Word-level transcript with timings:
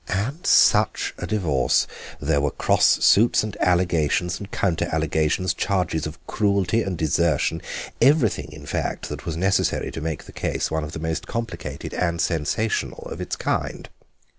And 0.09 0.47
such 0.47 1.13
a 1.19 1.27
divorce! 1.27 1.85
There 2.19 2.41
were 2.41 2.49
cross 2.49 3.05
suits 3.05 3.43
and 3.43 3.55
allegations 3.59 4.39
and 4.39 4.49
counter 4.49 4.89
allegations, 4.91 5.53
charges 5.53 6.07
of 6.07 6.17
cruelty 6.25 6.81
and 6.81 6.97
desertion, 6.97 7.61
everything 8.01 8.51
in 8.51 8.65
fact 8.65 9.09
that 9.09 9.27
was 9.27 9.37
necessary 9.37 9.91
to 9.91 10.01
make 10.01 10.23
the 10.23 10.31
case 10.31 10.71
one 10.71 10.83
of 10.83 10.93
the 10.93 10.97
most 10.99 11.27
complicated 11.27 11.93
and 11.93 12.19
sensational 12.19 13.03
of 13.11 13.21
its 13.21 13.35
kind. 13.35 13.89